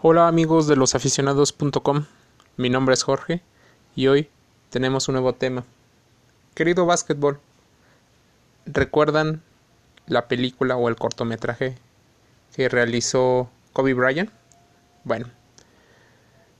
[0.00, 2.04] Hola amigos de losaficionados.com,
[2.56, 3.42] mi nombre es Jorge
[3.96, 4.30] y hoy
[4.70, 5.64] tenemos un nuevo tema.
[6.54, 7.40] Querido básquetbol,
[8.64, 9.42] ¿recuerdan
[10.06, 11.76] la película o el cortometraje
[12.54, 14.30] que realizó Kobe Bryant?
[15.02, 15.26] Bueno,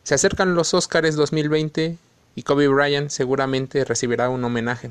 [0.03, 1.97] se acercan los Oscars 2020
[2.35, 4.91] y Kobe Bryant seguramente recibirá un homenaje.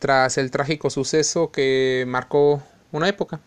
[0.00, 3.38] Tras el trágico suceso que marcó una época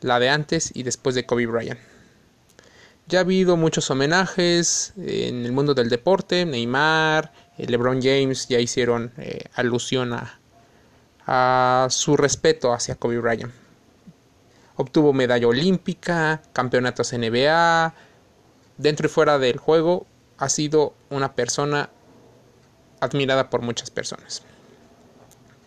[0.00, 1.80] la de antes y después de Kobe Bryant.
[3.08, 8.58] Ya ha habido muchos homenajes en el mundo del deporte, Neymar, eh, LeBron James ya
[8.58, 10.12] hicieron eh, alusión
[11.26, 13.52] a su respeto hacia Kobe Bryant.
[14.76, 17.94] Obtuvo medalla olímpica, campeonatos NBA,
[18.76, 20.06] dentro y fuera del juego
[20.38, 21.88] ha sido una persona
[23.00, 24.42] admirada por muchas personas.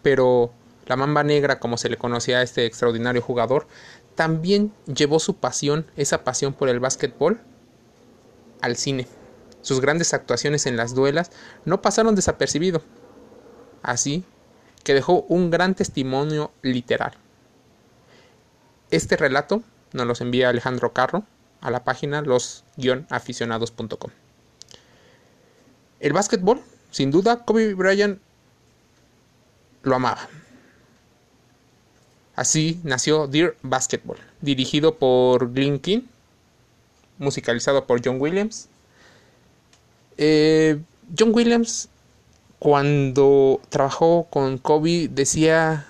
[0.02, 0.54] Pero
[0.90, 3.68] la mamba negra, como se le conocía a este extraordinario jugador,
[4.16, 7.40] también llevó su pasión, esa pasión por el básquetbol,
[8.60, 9.08] al cine.
[9.62, 11.30] Sus grandes actuaciones en las duelas
[11.64, 12.82] no pasaron desapercibido.
[13.84, 14.24] Así
[14.84, 17.14] que dejó un gran testimonio literal.
[18.90, 19.62] Este relato
[19.94, 21.24] nos los envía Alejandro Carro
[21.62, 24.10] a la página los-aficionados.com.
[26.00, 28.20] El básquetbol, sin duda, Kobe Bryant
[29.84, 30.28] lo amaba.
[32.40, 36.04] Así nació Dear Basketball, dirigido por Glenn King,
[37.18, 38.70] musicalizado por John Williams.
[40.16, 40.80] Eh,
[41.20, 41.90] John Williams,
[42.58, 45.86] cuando trabajó con Kobe, decía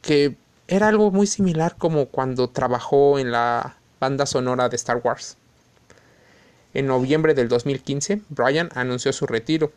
[0.00, 0.36] que
[0.68, 5.36] era algo muy similar como cuando trabajó en la banda sonora de Star Wars.
[6.72, 9.70] En noviembre del 2015, Brian anunció su retiro.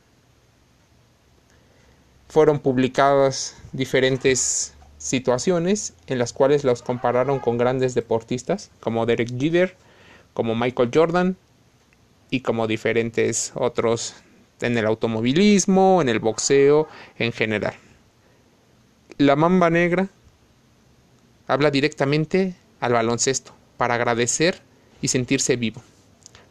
[2.29, 9.75] Fueron publicadas diferentes situaciones en las cuales los compararon con grandes deportistas como Derek Jeter,
[10.33, 11.35] como Michael Jordan
[12.29, 14.15] y como diferentes otros
[14.61, 16.87] en el automovilismo, en el boxeo
[17.19, 17.73] en general.
[19.17, 20.07] La mamba negra
[21.47, 24.61] habla directamente al baloncesto para agradecer
[25.01, 25.83] y sentirse vivo,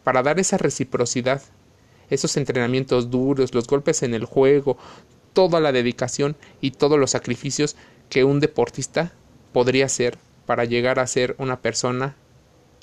[0.05, 1.41] para dar esa reciprocidad,
[2.11, 4.77] esos entrenamientos duros, los golpes en el juego,
[5.33, 7.77] toda la dedicación y todos los sacrificios
[8.13, 9.11] que un deportista
[9.55, 12.15] podría ser para llegar a ser una persona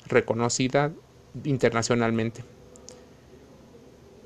[0.08, 0.90] reconocida
[1.44, 2.42] internacionalmente.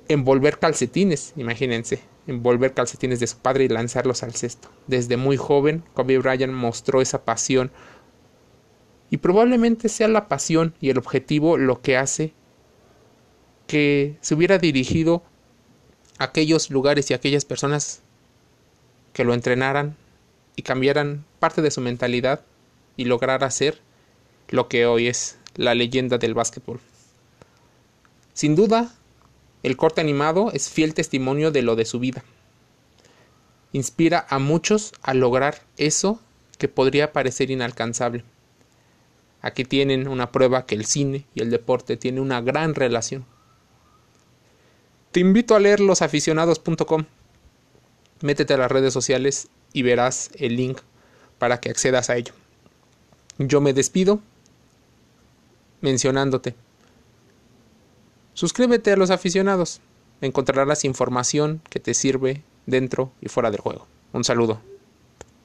[0.09, 4.71] Envolver calcetines, imagínense, envolver calcetines de su padre y lanzarlos al cesto.
[4.87, 7.71] Desde muy joven, Kobe Bryant mostró esa pasión
[9.11, 12.33] y probablemente sea la pasión y el objetivo lo que hace
[13.67, 15.23] que se hubiera dirigido
[16.17, 18.01] a aquellos lugares y aquellas personas
[19.13, 19.99] que lo entrenaran
[20.57, 22.45] y cambiaran parte de su mentalidad
[22.97, 23.81] y lograr hacer
[24.49, 26.81] lo que hoy es la leyenda del básquetbol.
[28.33, 28.93] Sin duda,
[29.63, 32.25] el corte animado es fiel testimonio de lo de su vida.
[33.73, 36.21] Inspira a muchos a lograr eso
[36.59, 38.25] que podría parecer inalcanzable.
[39.41, 43.27] Aquí tienen una prueba que el cine y el deporte tienen una gran relación.
[45.13, 47.05] Te invito a leer losaficionados.com.
[48.21, 50.79] Métete a las redes sociales y verás el link
[51.39, 52.33] para que accedas a ello.
[53.37, 54.21] Yo me despido
[55.83, 56.55] mencionándote.
[58.33, 59.81] Suscríbete a los aficionados.
[60.23, 63.87] Encontrarás información que te sirve dentro y fuera del juego.
[64.15, 64.61] Un saludo.